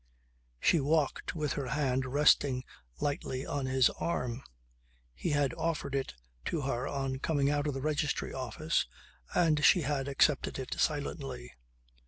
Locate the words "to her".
6.45-6.87